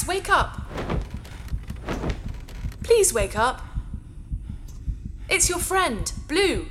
Paris, 0.00 0.08
wake 0.08 0.30
up! 0.30 0.60
Please 2.82 3.12
wake 3.12 3.38
up. 3.38 3.60
It's 5.28 5.48
your 5.48 5.58
friend, 5.58 6.10
Blue. 6.26 6.66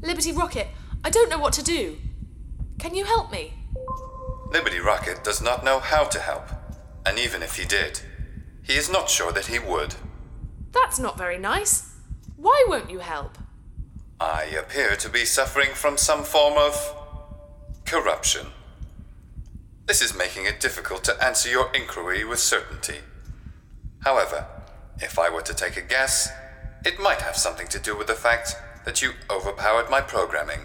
Liberty 0.00 0.32
Rocket, 0.32 0.68
I 1.04 1.10
don't 1.10 1.28
know 1.28 1.38
what 1.38 1.52
to 1.54 1.64
do. 1.64 1.98
Can 2.78 2.94
you 2.94 3.04
help 3.04 3.32
me? 3.32 3.54
Liberty 4.52 4.78
Rocket 4.78 5.24
does 5.24 5.42
not 5.42 5.64
know 5.64 5.80
how 5.80 6.04
to 6.04 6.20
help, 6.20 6.48
and 7.04 7.18
even 7.18 7.42
if 7.42 7.56
he 7.56 7.64
did, 7.64 8.00
he 8.62 8.74
is 8.74 8.90
not 8.90 9.10
sure 9.10 9.32
that 9.32 9.46
he 9.46 9.58
would. 9.58 9.96
That's 10.70 11.00
not 11.00 11.18
very 11.18 11.38
nice. 11.38 11.96
Why 12.36 12.64
won't 12.68 12.90
you 12.90 13.00
help? 13.00 13.38
I 14.20 14.44
appear 14.44 14.94
to 14.96 15.08
be 15.08 15.24
suffering 15.24 15.70
from 15.74 15.96
some 15.96 16.22
form 16.22 16.54
of 16.56 16.74
corruption. 17.84 18.46
This 19.92 20.00
is 20.00 20.16
making 20.16 20.46
it 20.46 20.58
difficult 20.58 21.04
to 21.04 21.22
answer 21.22 21.50
your 21.50 21.70
inquiry 21.74 22.24
with 22.24 22.38
certainty. 22.38 23.00
However, 24.00 24.46
if 25.02 25.18
I 25.18 25.28
were 25.28 25.42
to 25.42 25.52
take 25.52 25.76
a 25.76 25.82
guess, 25.82 26.30
it 26.82 26.98
might 26.98 27.20
have 27.20 27.36
something 27.36 27.68
to 27.68 27.78
do 27.78 27.94
with 27.94 28.06
the 28.06 28.14
fact 28.14 28.56
that 28.86 29.02
you 29.02 29.12
overpowered 29.28 29.90
my 29.90 30.00
programming, 30.00 30.60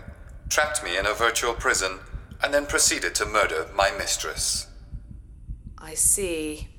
trapped 0.47 0.81
me 0.81 0.97
in 0.97 1.05
a 1.05 1.13
virtual 1.13 1.53
prison, 1.53 1.99
and 2.41 2.53
then 2.53 2.67
proceeded 2.67 3.13
to 3.15 3.25
murder 3.25 3.67
my 3.75 3.91
mistress. 3.91 4.67
I 5.77 5.93
see. 5.93 6.69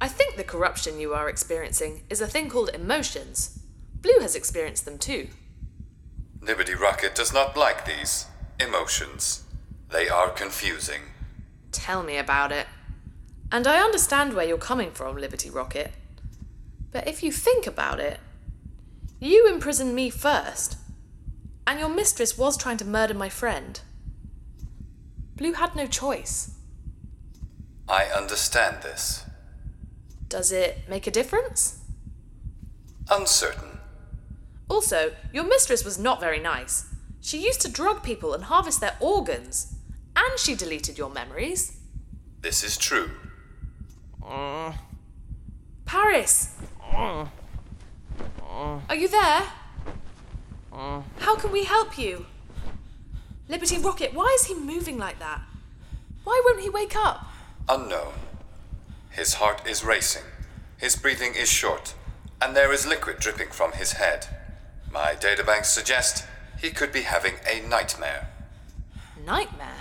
I 0.00 0.06
think 0.06 0.36
the 0.36 0.44
corruption 0.44 1.00
you 1.00 1.14
are 1.14 1.28
experiencing 1.28 2.04
is 2.08 2.20
a 2.20 2.28
thing 2.28 2.48
called 2.48 2.70
emotions. 2.72 3.58
Blue 4.00 4.20
has 4.20 4.36
experienced 4.36 4.84
them 4.84 4.98
too. 4.98 5.30
Liberty 6.40 6.74
Rocket 6.74 7.16
does 7.16 7.32
not 7.32 7.56
like 7.56 7.84
these 7.86 8.26
emotions. 8.60 9.46
They 9.90 10.08
are 10.08 10.30
confusing. 10.30 11.02
Tell 11.72 12.02
me 12.02 12.16
about 12.16 12.52
it. 12.52 12.66
And 13.50 13.66
I 13.66 13.80
understand 13.80 14.34
where 14.34 14.46
you're 14.46 14.58
coming 14.58 14.92
from, 14.92 15.16
Liberty 15.16 15.50
Rocket. 15.50 15.92
But 16.92 17.08
if 17.08 17.22
you 17.22 17.32
think 17.32 17.66
about 17.66 17.98
it, 17.98 18.20
you 19.18 19.48
imprisoned 19.48 19.94
me 19.94 20.08
first, 20.08 20.76
and 21.66 21.78
your 21.80 21.88
mistress 21.88 22.38
was 22.38 22.56
trying 22.56 22.76
to 22.78 22.84
murder 22.84 23.14
my 23.14 23.28
friend. 23.28 23.80
Blue 25.36 25.54
had 25.54 25.74
no 25.74 25.86
choice. 25.86 26.52
I 27.88 28.04
understand 28.04 28.82
this. 28.82 29.24
Does 30.28 30.52
it 30.52 30.78
make 30.88 31.08
a 31.08 31.10
difference? 31.10 31.80
Uncertain. 33.10 33.80
Also, 34.68 35.12
your 35.32 35.44
mistress 35.44 35.84
was 35.84 35.98
not 35.98 36.20
very 36.20 36.38
nice. 36.38 36.86
She 37.20 37.44
used 37.44 37.60
to 37.62 37.68
drug 37.68 38.04
people 38.04 38.32
and 38.32 38.44
harvest 38.44 38.80
their 38.80 38.96
organs, 39.00 39.74
and 40.16 40.38
she 40.38 40.54
deleted 40.54 40.98
your 40.98 41.10
memories. 41.10 41.78
This 42.40 42.64
is 42.64 42.76
true. 42.76 43.10
Paris! 45.84 46.54
Are 46.92 47.28
you 48.94 49.08
there? 49.08 49.42
How 50.72 51.36
can 51.36 51.52
we 51.52 51.64
help 51.64 51.98
you? 51.98 52.26
Liberty 53.48 53.78
Rocket, 53.78 54.14
why 54.14 54.36
is 54.38 54.46
he 54.46 54.54
moving 54.54 54.98
like 54.98 55.18
that? 55.18 55.40
Why 56.24 56.40
won't 56.44 56.60
he 56.60 56.70
wake 56.70 56.94
up? 56.94 57.26
Unknown. 57.68 58.12
His 59.10 59.34
heart 59.34 59.66
is 59.66 59.84
racing, 59.84 60.22
his 60.76 60.94
breathing 60.94 61.34
is 61.34 61.50
short, 61.50 61.94
and 62.40 62.54
there 62.54 62.72
is 62.72 62.86
liquid 62.86 63.18
dripping 63.18 63.48
from 63.48 63.72
his 63.72 63.94
head. 63.94 64.26
My 64.92 65.14
databanks 65.14 65.66
suggest 65.66 66.24
he 66.60 66.70
could 66.70 66.92
be 66.92 67.02
having 67.02 67.34
a 67.46 67.66
nightmare, 67.66 68.28
Nightmare? 69.26 69.79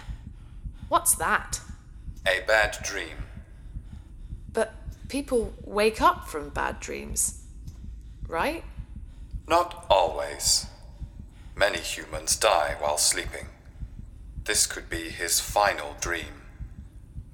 What's 0.90 1.16
that? 1.16 1.62
a 2.30 2.42
bad 2.46 2.78
dream. 2.84 3.18
But 4.52 4.74
people 5.08 5.54
wake 5.64 6.02
up 6.02 6.28
from 6.28 6.50
bad 6.50 6.80
dreams, 6.80 7.44
right? 8.28 8.64
Not 9.48 9.86
always. 9.90 10.68
Many 11.56 11.80
humans 11.80 12.36
die 12.38 12.76
while 12.80 12.98
sleeping. 12.98 13.48
This 14.44 14.66
could 14.66 14.90
be 14.90 15.10
his 15.10 15.40
final 15.40 15.96
dream. 16.00 16.44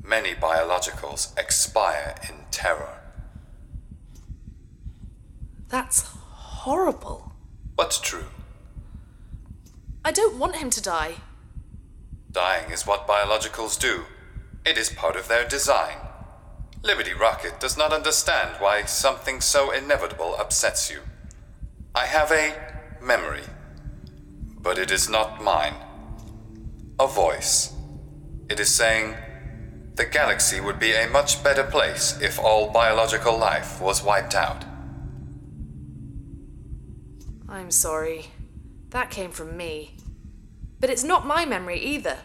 Many 0.04 0.34
biologicals 0.34 1.38
expire 1.38 2.16
in 2.30 2.36
terror. 2.52 3.00
That's 5.68 6.02
horrible. 6.02 7.34
But 7.76 8.00
true. 8.04 8.26
I 10.04 10.12
don't 10.12 10.38
want 10.38 10.58
him 10.58 10.70
to 10.70 10.82
die. 10.82 11.16
Dying 12.36 12.70
is 12.70 12.86
what 12.86 13.08
biologicals 13.08 13.80
do. 13.80 14.04
It 14.66 14.78
is 14.78 14.90
part 14.90 15.16
of 15.16 15.30
their 15.30 15.48
design. 15.48 15.96
Liberty 16.84 17.14
Rocket 17.14 17.62
does 17.62 17.78
not 17.78 17.94
understand 17.94 18.58
why 18.60 18.84
something 18.84 19.40
so 19.40 19.72
inevitable 19.72 20.36
upsets 20.38 20.92
you. 20.92 21.00
I 21.96 22.08
have 22.08 22.34
a 22.34 22.54
memory, 23.02 23.46
but 24.60 24.78
it 24.78 24.92
is 24.92 25.08
not 25.08 25.42
mine. 25.42 25.76
A 27.00 27.08
voice. 27.08 27.74
It 28.50 28.60
is 28.60 28.70
saying, 28.70 29.16
the 29.94 30.06
galaxy 30.06 30.60
would 30.60 30.78
be 30.78 30.92
a 30.92 31.08
much 31.08 31.42
better 31.42 31.64
place 31.64 32.20
if 32.22 32.38
all 32.38 32.70
biological 32.70 33.38
life 33.38 33.80
was 33.80 34.04
wiped 34.04 34.36
out. 34.36 34.66
I'm 37.48 37.72
sorry. 37.72 38.26
That 38.90 39.10
came 39.10 39.32
from 39.32 39.56
me. 39.56 39.95
But 40.86 40.92
it's 40.92 41.04
not 41.04 41.26
my 41.26 41.46
memory 41.48 41.80
either. 41.80 42.20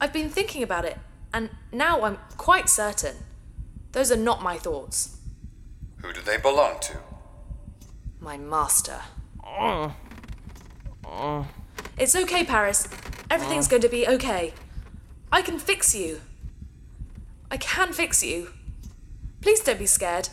I've 0.00 0.12
been 0.12 0.30
thinking 0.30 0.62
about 0.62 0.84
it, 0.84 0.98
and 1.34 1.50
now 1.72 2.02
I'm 2.02 2.18
quite 2.36 2.68
certain. 2.68 3.16
Those 3.90 4.12
are 4.12 4.16
not 4.16 4.40
my 4.40 4.56
thoughts. 4.56 5.16
Who 5.96 6.12
do 6.12 6.20
they 6.20 6.36
belong 6.36 6.78
to? 6.82 6.98
My 8.20 8.36
master. 8.36 9.00
Uh, 9.44 9.90
uh. 11.04 11.42
It's 11.98 12.14
okay, 12.14 12.44
Paris. 12.44 12.86
Everything's 13.32 13.66
going 13.66 13.82
to 13.82 13.88
be 13.88 14.06
okay. 14.06 14.54
I 15.32 15.42
can 15.42 15.58
fix 15.58 15.92
you. 15.92 16.20
I 17.50 17.56
can 17.56 17.92
fix 17.92 18.22
you. 18.22 18.52
Please 19.40 19.58
don't 19.58 19.80
be 19.80 19.86
scared. 19.86 20.28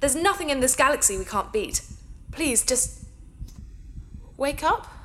There's 0.00 0.16
nothing 0.16 0.48
in 0.48 0.60
this 0.60 0.74
galaxy 0.74 1.18
we 1.18 1.26
can't 1.26 1.52
beat. 1.52 1.82
Please, 2.32 2.64
just. 2.64 3.04
wake 4.38 4.64
up. 4.64 4.99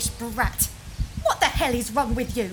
Selfish 0.00 0.34
brat. 0.34 0.68
What 1.22 1.40
the 1.40 1.46
hell 1.46 1.74
is 1.74 1.92
wrong 1.92 2.14
with 2.14 2.36
you? 2.36 2.50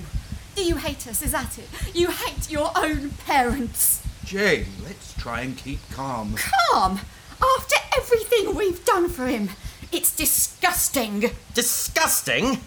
Do 0.56 0.64
you 0.64 0.78
hate 0.78 1.08
us? 1.08 1.22
Is 1.22 1.32
that 1.32 1.58
it? 1.58 1.68
You 1.94 2.10
hate 2.10 2.50
your 2.50 2.72
own 2.76 3.12
parents. 3.26 4.02
Jane, 4.24 4.68
let's 4.84 5.14
try 5.14 5.42
and 5.42 5.58
keep 5.58 5.80
calm. 5.92 6.36
Calm. 6.36 7.00
After 7.42 7.76
everything 7.98 8.56
we've 8.56 8.84
done 8.86 9.10
for 9.10 9.28
him, 9.28 9.50
It's 9.92 10.16
disgusting. 10.16 11.32
Disgusting? 11.54 12.60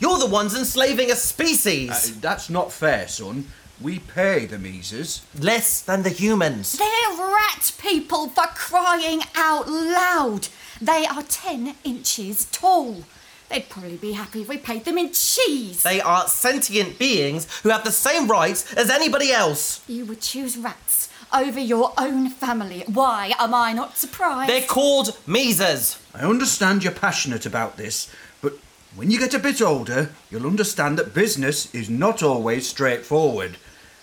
You're 0.00 0.18
the 0.18 0.26
ones 0.26 0.54
enslaving 0.54 1.10
a 1.10 1.14
species! 1.14 1.90
Uh, 1.90 2.18
that's 2.20 2.50
not 2.50 2.72
fair, 2.72 3.06
son. 3.08 3.46
We 3.80 4.00
pay 4.00 4.46
the 4.46 4.58
Mises. 4.58 5.22
Less 5.38 5.80
than 5.80 6.02
the 6.02 6.10
humans. 6.10 6.72
They're 6.72 7.16
rat 7.16 7.72
people 7.78 8.28
for 8.28 8.46
crying 8.54 9.22
out 9.34 9.68
loud. 9.68 10.48
They 10.80 11.06
are 11.06 11.22
10 11.22 11.76
inches 11.84 12.46
tall. 12.46 13.04
They'd 13.52 13.68
probably 13.68 13.98
be 13.98 14.12
happy 14.12 14.40
if 14.40 14.48
we 14.48 14.56
paid 14.56 14.86
them 14.86 14.96
in 14.96 15.12
cheese. 15.12 15.82
They 15.82 16.00
are 16.00 16.26
sentient 16.26 16.98
beings 16.98 17.46
who 17.62 17.68
have 17.68 17.84
the 17.84 17.92
same 17.92 18.26
rights 18.26 18.72
as 18.72 18.88
anybody 18.88 19.30
else. 19.30 19.84
You 19.86 20.06
would 20.06 20.22
choose 20.22 20.56
rats 20.56 21.10
over 21.34 21.60
your 21.60 21.92
own 21.98 22.30
family. 22.30 22.82
Why 22.86 23.34
am 23.38 23.52
I 23.52 23.74
not 23.74 23.98
surprised? 23.98 24.48
They're 24.48 24.66
called 24.66 25.18
Mises. 25.26 25.98
I 26.14 26.20
understand 26.20 26.82
you're 26.82 26.94
passionate 26.94 27.44
about 27.44 27.76
this, 27.76 28.10
but 28.40 28.54
when 28.96 29.10
you 29.10 29.18
get 29.18 29.34
a 29.34 29.38
bit 29.38 29.60
older, 29.60 30.12
you'll 30.30 30.46
understand 30.46 30.98
that 30.98 31.12
business 31.12 31.72
is 31.74 31.90
not 31.90 32.22
always 32.22 32.66
straightforward. 32.66 33.58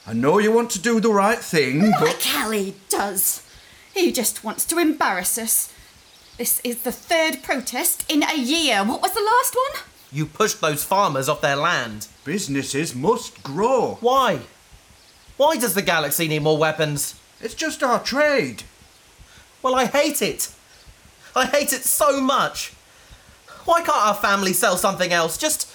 I 0.05 0.13
know 0.13 0.37
you 0.37 0.51
want 0.51 0.69
to 0.71 0.79
do 0.79 0.99
the 0.99 1.11
right 1.11 1.39
thing, 1.39 1.91
but. 1.99 2.01
Like 2.01 2.21
Callie 2.21 2.75
does. 2.89 3.41
He 3.95 4.11
just 4.11 4.43
wants 4.43 4.63
to 4.65 4.77
embarrass 4.77 5.39
us. 5.39 5.73
This 6.39 6.61
is 6.63 6.83
the 6.83 6.93
third 6.93 7.43
protest 7.43 8.09
in 8.09 8.23
a 8.23 8.37
year. 8.37 8.81
What 8.85 9.01
was 9.01 9.11
the 9.11 9.19
last 9.19 9.53
one? 9.55 9.83
You 10.09 10.25
pushed 10.25 10.61
those 10.61 10.85
farmers 10.85 11.27
off 11.27 11.41
their 11.41 11.57
land. 11.57 12.07
Businesses 12.23 12.95
must 12.95 13.43
grow. 13.43 13.97
Why? 13.99 14.39
Why 15.35 15.57
does 15.57 15.73
the 15.73 15.81
galaxy 15.81 16.29
need 16.29 16.43
more 16.43 16.57
weapons? 16.57 17.19
It's 17.41 17.53
just 17.53 17.83
our 17.83 18.01
trade. 18.01 18.63
Well, 19.61 19.75
I 19.75 19.87
hate 19.87 20.21
it. 20.21 20.49
I 21.35 21.45
hate 21.45 21.73
it 21.73 21.83
so 21.83 22.21
much. 22.21 22.71
Why 23.65 23.81
can't 23.81 23.97
our 23.97 24.15
family 24.15 24.53
sell 24.53 24.77
something 24.77 25.11
else? 25.11 25.37
Just 25.37 25.69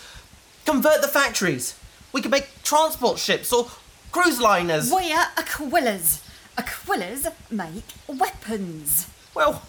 convert 0.64 1.02
the 1.02 1.08
factories. 1.08 1.78
We 2.11 2.22
could 2.22 2.31
make 2.31 2.49
transport 2.62 3.19
ships 3.19 3.52
or 3.52 3.66
cruise 4.12 4.40
liners. 4.40 4.90
We're 4.90 5.26
Aquilas. 5.37 6.26
Aquilas 6.56 7.31
make 7.50 7.84
weapons. 8.08 9.08
Well, 9.34 9.61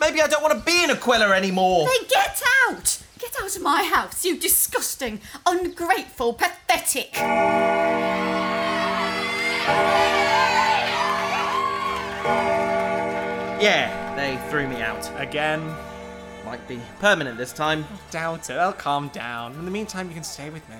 maybe 0.00 0.20
I 0.20 0.26
don't 0.26 0.42
want 0.42 0.58
to 0.58 0.64
be 0.64 0.84
in 0.84 0.90
Aquila 0.90 1.34
anymore. 1.34 1.86
Then 1.86 2.08
get 2.08 2.42
out! 2.68 3.02
Get 3.18 3.36
out 3.40 3.54
of 3.54 3.62
my 3.62 3.84
house, 3.84 4.24
you 4.24 4.38
disgusting, 4.38 5.20
ungrateful, 5.44 6.32
pathetic. 6.32 7.14
Yeah, 13.60 14.14
they 14.16 14.38
threw 14.50 14.66
me 14.66 14.80
out. 14.80 15.10
Again? 15.20 15.60
Might 16.46 16.66
be 16.66 16.80
permanent 16.98 17.36
this 17.36 17.52
time. 17.52 17.84
I 17.84 18.10
Doubt 18.10 18.48
it. 18.48 18.54
I'll 18.54 18.72
calm 18.72 19.08
down. 19.08 19.52
In 19.52 19.66
the 19.66 19.70
meantime, 19.70 20.08
you 20.08 20.14
can 20.14 20.24
stay 20.24 20.48
with 20.48 20.66
me. 20.70 20.76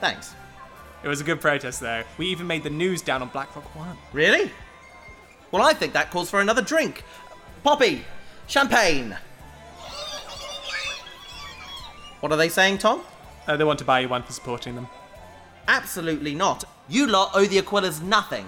Thanks. 0.00 0.34
It 1.04 1.08
was 1.08 1.20
a 1.20 1.24
good 1.24 1.40
protest, 1.40 1.78
though. 1.78 2.02
We 2.18 2.26
even 2.26 2.48
made 2.48 2.64
the 2.64 2.70
news 2.70 3.00
down 3.00 3.22
on 3.22 3.28
Blackrock 3.28 3.76
One. 3.76 3.96
Really? 4.12 4.50
Well, 5.52 5.62
I 5.62 5.72
think 5.72 5.92
that 5.92 6.10
calls 6.10 6.30
for 6.30 6.40
another 6.40 6.62
drink. 6.62 7.04
Poppy, 7.62 8.04
champagne. 8.46 9.16
What 12.20 12.32
are 12.32 12.36
they 12.36 12.48
saying, 12.48 12.78
Tom? 12.78 13.02
Uh, 13.46 13.56
they 13.56 13.64
want 13.64 13.78
to 13.80 13.84
buy 13.84 14.00
you 14.00 14.08
one 14.08 14.22
for 14.22 14.32
supporting 14.32 14.74
them. 14.74 14.88
Absolutely 15.68 16.34
not. 16.34 16.64
You 16.88 17.06
lot 17.06 17.30
owe 17.34 17.44
the 17.46 17.58
Aquilas 17.58 18.00
nothing. 18.02 18.46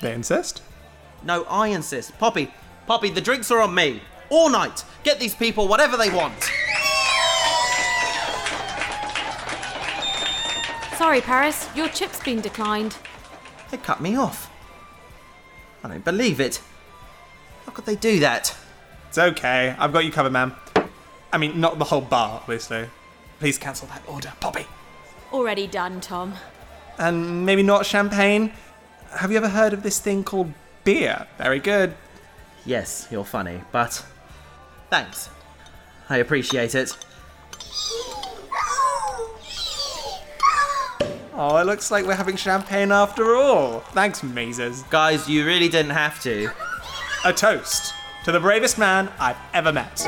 They 0.00 0.12
insist? 0.12 0.62
No, 1.22 1.44
I 1.44 1.68
insist. 1.68 2.18
Poppy, 2.18 2.52
Poppy, 2.86 3.10
the 3.10 3.20
drinks 3.20 3.50
are 3.50 3.60
on 3.60 3.74
me. 3.74 4.02
All 4.30 4.50
night. 4.50 4.84
Get 5.04 5.20
these 5.20 5.34
people 5.34 5.68
whatever 5.68 5.96
they 5.96 6.10
want. 6.10 6.50
Sorry, 10.96 11.20
Paris, 11.20 11.68
your 11.74 11.88
chip's 11.88 12.20
been 12.20 12.40
declined. 12.40 12.96
They 13.70 13.76
cut 13.76 14.00
me 14.00 14.16
off. 14.16 14.50
I 15.84 15.88
don't 15.88 16.04
believe 16.04 16.40
it. 16.40 16.60
How 17.72 17.76
could 17.76 17.86
they 17.86 17.96
do 17.96 18.20
that? 18.20 18.54
It's 19.08 19.16
okay. 19.16 19.74
I've 19.78 19.94
got 19.94 20.04
you 20.04 20.12
covered, 20.12 20.32
ma'am. 20.32 20.54
I 21.32 21.38
mean, 21.38 21.58
not 21.58 21.78
the 21.78 21.86
whole 21.86 22.02
bar, 22.02 22.40
obviously. 22.42 22.84
Please 23.38 23.56
cancel 23.56 23.88
that 23.88 24.02
order, 24.06 24.30
Poppy. 24.40 24.66
Already 25.32 25.66
done, 25.66 26.02
Tom. 26.02 26.34
And 26.98 27.46
maybe 27.46 27.62
not 27.62 27.86
champagne. 27.86 28.52
Have 29.12 29.30
you 29.30 29.38
ever 29.38 29.48
heard 29.48 29.72
of 29.72 29.82
this 29.82 29.98
thing 29.98 30.22
called 30.22 30.52
beer? 30.84 31.26
Very 31.38 31.60
good. 31.60 31.94
Yes, 32.66 33.08
you're 33.10 33.24
funny, 33.24 33.62
but 33.72 34.04
thanks. 34.90 35.30
I 36.10 36.18
appreciate 36.18 36.74
it. 36.74 36.94
Oh, 41.32 41.56
it 41.56 41.64
looks 41.64 41.90
like 41.90 42.04
we're 42.04 42.16
having 42.16 42.36
champagne 42.36 42.92
after 42.92 43.34
all. 43.34 43.80
Thanks, 43.80 44.22
Mazes. 44.22 44.82
Guys, 44.90 45.26
you 45.26 45.46
really 45.46 45.70
didn't 45.70 45.92
have 45.92 46.22
to. 46.24 46.50
A 47.24 47.32
toast 47.32 47.94
to 48.24 48.32
the 48.32 48.40
bravest 48.40 48.78
man 48.78 49.08
I've 49.20 49.36
ever 49.54 49.72
met. 49.72 50.00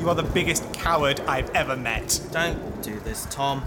You 0.00 0.08
are 0.08 0.16
the 0.16 0.28
biggest 0.34 0.72
coward 0.72 1.20
I've 1.20 1.48
ever 1.50 1.76
met. 1.76 2.20
Don't 2.32 2.82
do 2.82 2.98
this, 2.98 3.28
Tom. 3.30 3.62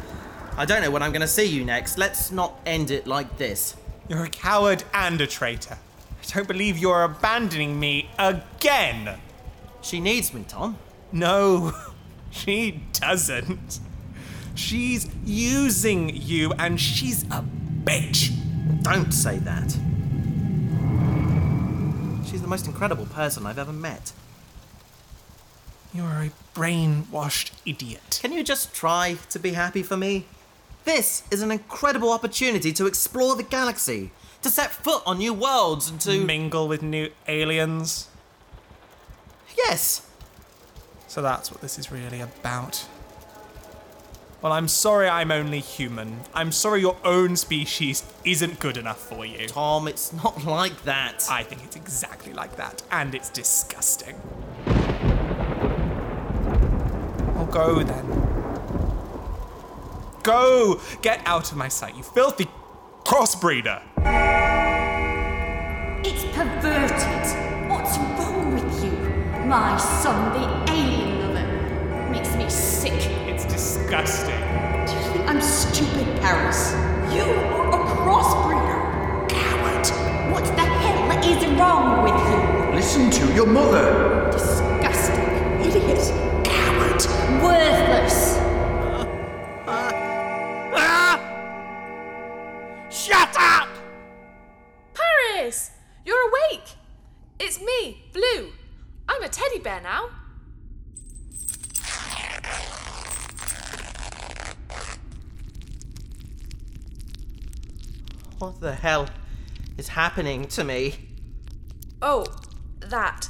I 0.57 0.65
don't 0.65 0.81
know 0.81 0.91
when 0.91 1.01
I'm 1.01 1.13
going 1.13 1.21
to 1.21 1.27
see 1.27 1.45
you 1.45 1.63
next. 1.63 1.97
Let's 1.97 2.33
not 2.33 2.59
end 2.65 2.91
it 2.91 3.07
like 3.07 3.37
this. 3.37 3.77
You're 4.09 4.25
a 4.25 4.29
coward 4.29 4.83
and 4.93 5.21
a 5.21 5.27
traitor. 5.27 5.77
I 6.21 6.33
don't 6.33 6.49
believe 6.49 6.77
you're 6.77 7.03
abandoning 7.03 7.79
me 7.79 8.09
again. 8.19 9.19
She 9.81 10.01
needs 10.01 10.33
me, 10.33 10.43
Tom. 10.45 10.77
No, 11.13 11.71
she 12.31 12.83
doesn't. 12.93 13.79
She's 14.55 15.07
using 15.23 16.09
you 16.15 16.51
and 16.53 16.79
she's 16.79 17.23
a 17.25 17.43
bitch. 17.83 18.31
Don't 18.83 19.11
say 19.11 19.37
that. 19.39 19.71
She's 22.27 22.41
the 22.41 22.47
most 22.47 22.65
incredible 22.65 23.05
person 23.05 23.45
I've 23.45 23.59
ever 23.59 23.71
met. 23.71 24.11
You're 25.93 26.05
a 26.05 26.31
brainwashed 26.53 27.51
idiot. 27.65 28.19
Can 28.21 28.33
you 28.33 28.43
just 28.43 28.73
try 28.73 29.17
to 29.29 29.39
be 29.39 29.51
happy 29.51 29.83
for 29.83 29.95
me? 29.95 30.25
This 30.85 31.23
is 31.31 31.41
an 31.41 31.51
incredible 31.51 32.11
opportunity 32.11 32.71
to 32.73 32.85
explore 32.85 33.35
the 33.35 33.43
galaxy, 33.43 34.11
to 34.41 34.49
set 34.49 34.71
foot 34.71 35.03
on 35.05 35.17
new 35.17 35.33
worlds, 35.33 35.89
and 35.89 35.99
to. 36.01 36.23
Mingle 36.23 36.67
with 36.67 36.81
new 36.81 37.09
aliens. 37.27 38.07
yes! 39.57 40.06
So 41.07 41.21
that's 41.21 41.51
what 41.51 41.61
this 41.61 41.79
is 41.79 41.91
really 41.91 42.21
about. 42.21 42.85
Well, 44.41 44.51
I'm 44.53 44.67
sorry 44.67 45.09
I'm 45.09 45.31
only 45.31 45.59
human. 45.59 46.19
I'm 46.33 46.51
sorry 46.51 46.81
your 46.81 46.97
own 47.03 47.35
species 47.35 48.03
isn't 48.23 48.59
good 48.59 48.77
enough 48.77 48.99
for 48.99 49.25
you. 49.25 49.47
Tom, 49.47 49.87
it's 49.87 50.13
not 50.13 50.45
like 50.45 50.83
that. 50.83 51.25
I 51.29 51.41
think 51.41 51.63
it's 51.63 51.75
exactly 51.75 52.33
like 52.33 52.55
that, 52.57 52.83
and 52.91 53.15
it's 53.15 53.29
disgusting. 53.31 54.15
Well, 57.35 57.47
go 57.51 57.81
then. 57.81 58.05
Go! 60.21 60.81
Get 61.01 61.21
out 61.25 61.51
of 61.51 61.57
my 61.57 61.69
sight, 61.69 61.95
you 61.95 62.03
filthy 62.03 62.47
crossbreeder! 63.05 63.81
It's 66.05 66.25
perverted. 66.35 67.69
What's 67.69 67.97
wrong 67.97 68.53
with 68.53 68.83
you? 68.83 68.91
My 69.47 69.77
son, 69.77 70.33
the 70.33 70.43
alien 70.43 70.47
lover, 70.47 70.66
makes 70.66 70.66
me 72.47 72.53
sick. 72.53 72.93
It's 73.27 73.45
disgusting. 73.45 74.39
Do 74.85 74.93
you 74.93 75.01
think 75.11 75.27
I'm 75.27 75.41
stupid, 75.41 76.07
Paris? 76.21 76.71
You 77.13 77.23
are 77.23 77.67
a 77.75 77.85
crossbreeder. 77.95 79.27
Coward. 79.27 79.87
What 80.31 80.45
the 80.55 80.61
hell 80.61 81.11
is 81.23 81.45
wrong 81.59 82.03
with 82.03 82.19
you? 82.29 82.75
Listen 82.75 83.11
to 83.11 83.33
your 83.33 83.47
mother. 83.47 84.29
Disgusting. 84.31 85.25
Idiot. 85.61 86.03
Coward. 86.45 87.01
Worthless. 87.43 88.37
Shut 92.89 93.35
up! 93.37 93.69
Paris! 94.93 95.71
You're 96.05 96.29
awake! 96.29 96.75
It's 97.39 97.59
me, 97.59 98.05
Blue. 98.13 98.51
I'm 99.09 99.23
a 99.23 99.29
teddy 99.29 99.59
bear 99.59 99.81
now. 99.81 100.09
What 108.39 108.59
the 108.59 108.75
hell 108.75 109.09
is 109.77 109.89
happening 109.89 110.47
to 110.49 110.63
me? 110.63 110.95
Oh, 112.01 112.25
that. 112.79 113.29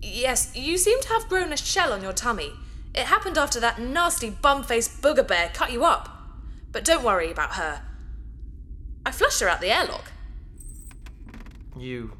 Yes, 0.00 0.54
you 0.54 0.78
seem 0.78 1.00
to 1.00 1.08
have 1.08 1.28
grown 1.28 1.52
a 1.52 1.56
shell 1.56 1.92
on 1.92 2.02
your 2.02 2.12
tummy. 2.12 2.52
It 2.94 3.06
happened 3.06 3.38
after 3.38 3.58
that 3.60 3.80
nasty 3.80 4.30
bum 4.30 4.62
faced 4.62 5.02
booger 5.02 5.26
bear 5.26 5.50
cut 5.52 5.72
you 5.72 5.84
up. 5.84 6.08
But 6.70 6.84
don't 6.84 7.04
worry 7.04 7.30
about 7.30 7.54
her. 7.54 7.82
I 9.04 9.10
flushed 9.10 9.40
her 9.40 9.48
out 9.48 9.60
the 9.60 9.76
airlock. 9.76 10.12
You 11.76 12.12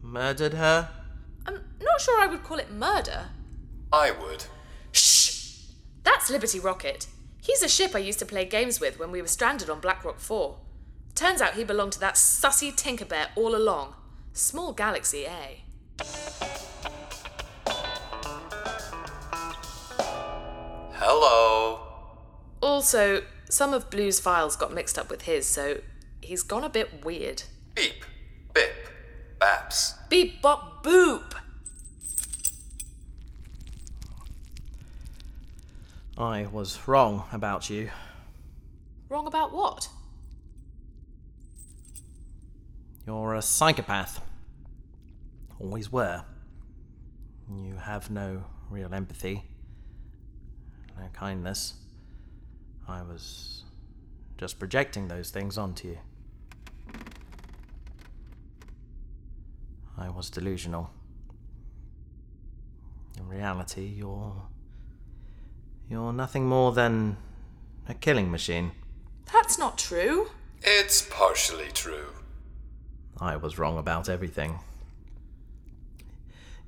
murdered 0.00 0.54
her? 0.54 0.88
I'm 1.46 1.60
not 1.80 2.00
sure 2.00 2.20
I 2.20 2.26
would 2.26 2.44
call 2.44 2.58
it 2.58 2.70
murder. 2.70 3.26
I 3.92 4.10
would. 4.10 4.44
Shh! 4.92 5.64
That's 6.02 6.30
Liberty 6.30 6.60
Rocket. 6.60 7.06
He's 7.42 7.62
a 7.62 7.68
ship 7.68 7.94
I 7.94 7.98
used 7.98 8.18
to 8.20 8.26
play 8.26 8.44
games 8.44 8.80
with 8.80 8.98
when 8.98 9.10
we 9.10 9.20
were 9.20 9.28
stranded 9.28 9.68
on 9.68 9.80
Blackrock 9.80 10.18
4. 10.18 10.56
Turns 11.18 11.42
out 11.42 11.54
he 11.54 11.64
belonged 11.64 11.90
to 11.94 11.98
that 11.98 12.14
sussy 12.14 12.72
Tinkerbear 12.72 13.30
all 13.34 13.56
along. 13.56 13.92
Small 14.32 14.72
galaxy, 14.72 15.26
eh? 15.26 15.56
Hello. 20.92 21.80
Also, 22.60 23.24
some 23.50 23.74
of 23.74 23.90
Blue's 23.90 24.20
files 24.20 24.54
got 24.54 24.72
mixed 24.72 24.96
up 24.96 25.10
with 25.10 25.22
his, 25.22 25.44
so 25.44 25.80
he's 26.20 26.44
gone 26.44 26.62
a 26.62 26.68
bit 26.68 27.04
weird. 27.04 27.42
Beep. 27.74 28.04
Bip. 28.54 28.70
Baps. 29.40 29.94
Beep 30.08 30.40
bop 30.40 30.84
boop! 30.84 31.32
I 36.16 36.46
was 36.46 36.78
wrong 36.86 37.24
about 37.32 37.68
you. 37.68 37.90
Wrong 39.08 39.26
about 39.26 39.52
what? 39.52 39.88
You're 43.08 43.36
a 43.36 43.40
psychopath. 43.40 44.20
Always 45.58 45.90
were. 45.90 46.24
You 47.50 47.76
have 47.76 48.10
no 48.10 48.44
real 48.68 48.92
empathy, 48.92 49.44
no 50.94 51.06
kindness. 51.14 51.72
I 52.86 53.00
was 53.00 53.64
just 54.36 54.58
projecting 54.58 55.08
those 55.08 55.30
things 55.30 55.56
onto 55.56 55.88
you. 55.88 55.98
I 59.96 60.10
was 60.10 60.28
delusional. 60.28 60.90
In 63.16 63.26
reality, 63.26 63.86
you're. 63.86 64.42
You're 65.88 66.12
nothing 66.12 66.44
more 66.44 66.72
than 66.72 67.16
a 67.88 67.94
killing 67.94 68.30
machine. 68.30 68.72
That's 69.32 69.58
not 69.58 69.78
true. 69.78 70.28
It's 70.60 71.08
partially 71.10 71.70
true. 71.72 72.17
I 73.20 73.36
was 73.36 73.58
wrong 73.58 73.78
about 73.78 74.08
everything. 74.08 74.58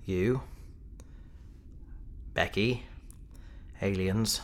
You, 0.04 0.42
Becky, 2.34 2.84
aliens. 3.80 4.40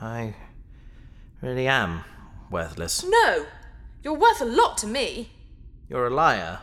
I 0.00 0.34
really 1.40 1.66
am 1.66 2.04
worthless. 2.50 3.04
No! 3.04 3.46
You're 4.02 4.14
worth 4.14 4.40
a 4.40 4.46
lot 4.46 4.78
to 4.78 4.86
me. 4.86 5.30
You're 5.88 6.06
a 6.06 6.10
liar. 6.10 6.60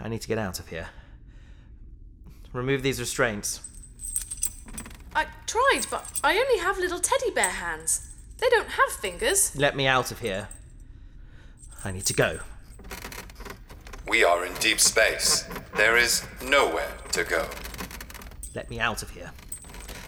I 0.00 0.08
need 0.08 0.20
to 0.22 0.28
get 0.28 0.38
out 0.38 0.58
of 0.58 0.68
here. 0.68 0.88
Remove 2.52 2.82
these 2.82 3.00
restraints. 3.00 3.60
I 5.14 5.26
tried, 5.46 5.86
but 5.90 6.20
I 6.24 6.36
only 6.36 6.58
have 6.58 6.78
little 6.78 6.98
teddy 6.98 7.30
bear 7.30 7.50
hands. 7.50 8.11
They 8.42 8.48
don't 8.48 8.70
have 8.70 8.90
fingers. 8.90 9.54
Let 9.54 9.76
me 9.76 9.86
out 9.86 10.10
of 10.10 10.18
here. 10.18 10.48
I 11.84 11.92
need 11.92 12.06
to 12.06 12.12
go. 12.12 12.40
We 14.08 14.24
are 14.24 14.44
in 14.44 14.52
deep 14.54 14.80
space. 14.80 15.48
There 15.76 15.96
is 15.96 16.26
nowhere 16.44 16.92
to 17.12 17.22
go. 17.22 17.48
Let 18.52 18.68
me 18.68 18.80
out 18.80 19.04
of 19.04 19.10
here. 19.10 19.30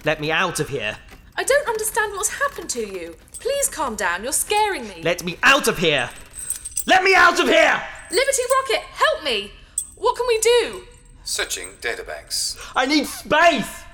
Let 0.05 0.21
me 0.21 0.33
out 0.33 0.59
of 0.59 0.69
here. 0.69 0.97
I 1.37 1.45
don't 1.45 1.69
understand 1.69 2.13
what's 2.15 2.41
happened 2.41 2.69
to 2.71 2.81
you. 2.81 3.15
Please 3.39 3.69
calm 3.69 3.95
down. 3.95 4.25
You're 4.25 4.33
scaring 4.33 4.89
me. 4.89 5.01
Let 5.05 5.23
me 5.23 5.39
out 5.45 5.69
of 5.69 5.79
here. 5.79 6.11
Let 6.87 7.05
me 7.05 7.15
out 7.15 7.39
of 7.39 7.47
here! 7.47 7.83
Liberty 8.11 8.43
Rocket, 8.59 8.83
help 8.83 9.25
me! 9.25 9.53
What 9.95 10.17
can 10.17 10.27
we 10.27 10.39
do? 10.39 10.85
Searching 11.23 11.69
databanks. 11.81 12.59
I 12.75 12.85
need 12.85 13.07
space! 13.07 13.85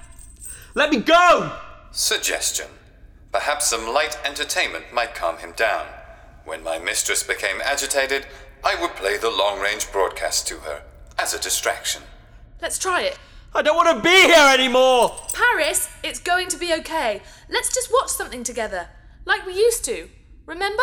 Let 0.75 0.91
me 0.91 0.97
go! 0.97 1.57
Suggestion. 1.93 2.67
Perhaps 3.33 3.67
some 3.67 3.87
light 3.87 4.19
entertainment 4.25 4.93
might 4.93 5.15
calm 5.15 5.39
him 5.39 5.53
down. 5.53 5.87
When 6.45 6.65
my 6.65 6.79
mistress 6.79 7.23
became 7.23 7.61
agitated, 7.63 8.27
I 8.65 8.81
would 8.81 8.97
play 8.97 9.19
the 9.19 9.31
long 9.31 9.61
range 9.61 9.91
broadcast 9.93 10.49
to 10.49 10.57
her 10.59 10.83
as 11.17 11.33
a 11.33 11.41
distraction. 11.41 12.03
Let's 12.61 12.79
try 12.79 13.03
it. 13.03 13.19
I 13.55 13.63
don't 13.63 13.77
want 13.77 13.97
to 13.97 14.03
be 14.03 14.11
here 14.11 14.49
anymore! 14.53 15.17
Paris, 15.33 15.89
it's 16.03 16.19
going 16.19 16.49
to 16.49 16.57
be 16.57 16.73
okay. 16.75 17.23
Let's 17.49 17.73
just 17.73 17.93
watch 17.93 18.09
something 18.09 18.43
together. 18.43 18.89
Like 19.25 19.47
we 19.47 19.55
used 19.55 19.85
to. 19.85 20.09
Remember? 20.47 20.83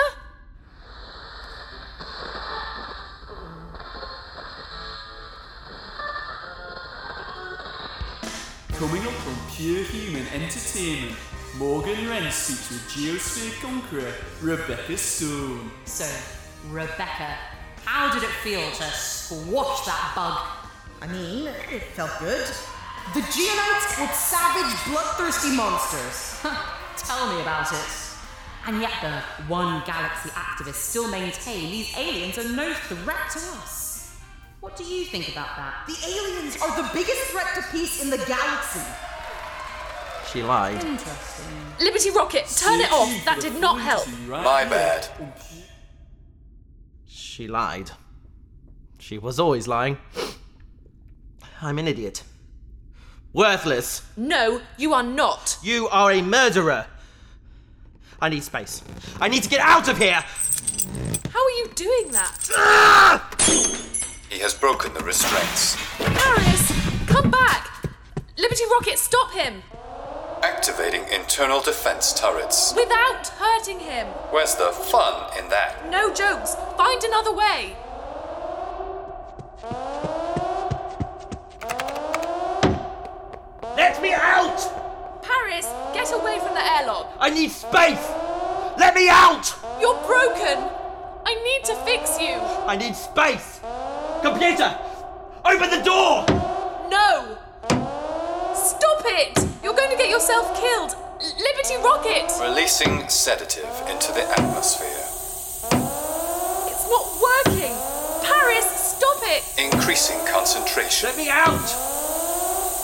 Coming 8.73 9.01
up 9.01 9.27
on 9.27 9.35
Pure 9.51 9.83
Human 9.85 10.27
Entertainment, 10.27 11.17
Morgan 11.57 12.07
Wren 12.07 12.31
speaks 12.31 12.69
with 12.69 12.87
Geosphere 12.89 13.61
conqueror 13.63 14.13
Rebecca 14.43 14.95
Stone. 14.95 15.71
So, 15.85 16.05
Rebecca, 16.69 17.35
how 17.83 18.13
did 18.13 18.21
it 18.21 18.29
feel 18.43 18.61
to 18.61 18.83
squash 18.83 19.83
that 19.87 20.11
bug? 20.13 20.37
I 21.01 21.07
mean, 21.11 21.47
it 21.47 21.81
felt 21.95 22.11
good. 22.19 22.45
The 23.15 23.21
Geonites 23.21 23.99
were 23.99 24.13
savage, 24.13 24.85
bloodthirsty 24.85 25.55
monsters. 25.55 26.39
Tell 26.97 27.33
me 27.33 27.41
about 27.41 27.71
it. 27.73 27.89
And 28.67 28.79
yet 28.79 28.93
the 29.01 29.45
one 29.51 29.81
galaxy 29.87 30.29
activists 30.29 30.75
still 30.75 31.09
maintain 31.09 31.71
these 31.71 31.91
aliens 31.97 32.37
are 32.37 32.49
no 32.49 32.71
threat 32.73 33.31
to 33.31 33.39
us. 33.39 34.15
What 34.59 34.77
do 34.77 34.83
you 34.83 35.05
think 35.05 35.29
about 35.29 35.55
that? 35.55 35.87
The 35.87 35.97
aliens 36.05 36.61
are 36.61 36.83
the 36.83 36.87
biggest 36.93 37.31
threat 37.31 37.47
to 37.55 37.63
peace 37.71 38.03
in 38.03 38.11
the 38.11 38.17
galaxy. 38.17 39.06
She 40.37 40.43
lied. 40.43 40.83
Liberty 41.79 42.11
Rocket, 42.11 42.45
turn 42.45 42.79
it 42.79 42.91
off. 42.91 43.25
That 43.25 43.39
did 43.41 43.59
not 43.59 43.81
help. 43.81 44.07
My 44.27 44.65
bad. 44.65 45.07
She 47.07 47.47
lied. 47.47 47.89
She 48.99 49.17
was 49.17 49.39
always 49.39 49.67
lying. 49.67 49.97
I'm 51.59 51.79
an 51.79 51.87
idiot. 51.87 52.21
Worthless. 53.33 54.03
No, 54.15 54.61
you 54.77 54.93
are 54.93 55.01
not. 55.01 55.57
You 55.63 55.87
are 55.87 56.11
a 56.11 56.21
murderer. 56.21 56.85
I 58.21 58.29
need 58.29 58.43
space. 58.43 58.83
I 59.19 59.27
need 59.29 59.41
to 59.41 59.49
get 59.49 59.61
out 59.61 59.87
of 59.87 59.97
here! 59.97 60.23
How 61.31 61.43
are 61.43 61.57
you 61.57 61.67
doing 61.73 62.11
that? 62.11 63.33
He 64.29 64.37
has 64.37 64.53
broken 64.53 64.93
the 64.93 65.03
restraints. 65.03 65.77
Paris, 65.97 67.07
come 67.07 67.31
back! 67.31 67.71
Liberty 68.37 68.65
Rocket, 68.69 68.99
stop 68.99 69.31
him! 69.31 69.63
Activating 70.43 71.05
internal 71.11 71.61
defense 71.61 72.13
turrets. 72.13 72.73
Without 72.75 73.27
hurting 73.27 73.79
him. 73.79 74.07
Where's 74.31 74.55
the 74.55 74.71
fun 74.71 75.37
in 75.37 75.49
that? 75.49 75.89
No 75.89 76.13
jokes. 76.13 76.55
Find 76.77 77.03
another 77.03 77.33
way. 77.33 77.75
Let 83.75 84.01
me 84.01 84.13
out! 84.13 85.23
Paris, 85.23 85.67
get 85.93 86.11
away 86.13 86.39
from 86.39 86.53
the 86.53 86.65
airlock. 86.77 87.15
I 87.19 87.29
need 87.29 87.51
space! 87.51 88.07
Let 88.77 88.93
me 88.95 89.09
out! 89.09 89.53
You're 89.81 89.99
broken. 90.05 90.69
I 91.25 91.33
need 91.43 91.65
to 91.65 91.75
fix 91.83 92.19
you. 92.19 92.35
I 92.67 92.75
need 92.77 92.95
space! 92.95 93.59
Computer! 94.21 94.77
Open 95.45 95.69
the 95.69 95.83
door! 95.83 96.25
No! 96.89 97.37
Stop 98.53 99.03
it! 99.05 99.46
You're 99.87 99.95
going 99.95 100.03
to 100.03 100.11
get 100.11 100.19
yourself 100.19 100.59
killed. 100.59 100.95
Liberty 101.39 101.81
Rocket! 101.81 102.29
Releasing 102.41 103.07
sedative 103.07 103.69
into 103.89 104.11
the 104.11 104.27
atmosphere. 104.37 104.99
It's 106.67 106.89
not 106.91 107.07
working. 107.23 107.71
Paris, 108.21 108.65
stop 108.67 109.17
it! 109.23 109.43
Increasing 109.57 110.19
concentration. 110.27 111.07
Let 111.07 111.17
me 111.17 111.29
out! 111.29 111.71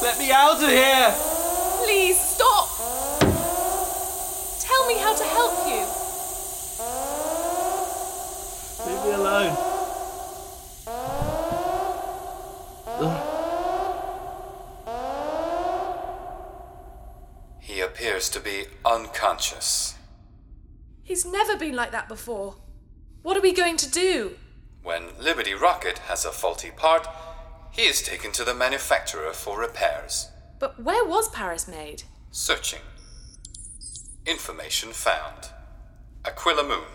Let 0.02 0.18
me 0.18 0.32
out 0.32 0.64
of 0.64 0.70
here! 0.70 1.14
Please 1.84 2.18
stop. 2.18 2.70
Tell 4.62 4.88
me 4.88 4.98
how 4.98 5.14
to 5.14 5.26
help 5.26 5.68
you. 5.68 5.84
Leave 8.88 9.04
me 9.04 9.12
alone. 9.12 9.73
Appears 18.14 18.30
to 18.30 18.40
be 18.40 18.66
unconscious. 18.86 19.96
He's 21.02 21.26
never 21.26 21.58
been 21.58 21.76
like 21.76 21.92
that 21.94 22.08
before. 22.08 22.58
What 23.24 23.36
are 23.36 23.42
we 23.42 23.54
going 23.54 23.76
to 23.78 23.90
do? 23.90 24.36
When 24.84 25.18
Liberty 25.20 25.56
Rocket 25.56 25.98
has 25.98 26.24
a 26.24 26.32
faulty 26.32 26.70
part, 26.70 27.08
he 27.72 27.82
is 27.82 28.04
taken 28.04 28.32
to 28.34 28.44
the 28.44 28.54
manufacturer 28.54 29.34
for 29.34 29.60
repairs. 29.60 30.30
But 30.60 30.80
where 30.84 31.04
was 31.04 31.28
Paris 31.30 31.68
made? 31.68 32.04
Searching. 32.30 32.82
Information 34.28 34.92
found. 34.92 35.50
Aquila 36.24 36.68
Moon, 36.68 36.86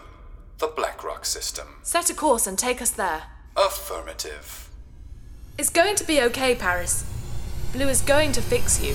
the 0.59 0.69
Blackrock 0.69 1.25
system. 1.25 1.67
Set 1.83 2.11
a 2.11 2.15
course 2.15 2.47
and 2.47 2.57
take 2.57 2.81
us 2.81 2.93
there. 2.93 3.25
Affirmative. 3.57 4.69
It's 5.59 5.71
going 5.71 5.97
to 5.97 6.05
be 6.05 6.23
okay, 6.23 6.55
Paris. 6.55 7.05
Blue 7.73 7.89
is 7.89 8.03
going 8.03 8.31
to 8.31 8.41
fix 8.41 8.81
you. 8.81 8.95